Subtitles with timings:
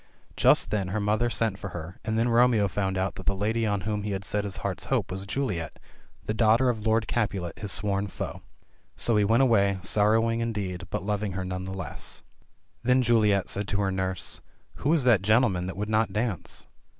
[0.35, 3.67] Just then her mother sent for her, and then Romeo found out that the lady
[3.67, 5.77] on whom he had set his heart's hopes was Juliet,
[6.25, 8.41] the daughter of Lord Capulet, his sworn foe.
[8.95, 12.23] So he went away, sorrowing indeed, but lov ing her none the less.
[12.81, 14.41] Then Juliet said to her nurse.
[14.77, 16.65] "Who is that gentleman that would not dance